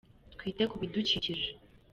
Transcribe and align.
Twite 0.33 0.63
ku 0.69 0.75
bidukikije. 0.81 1.49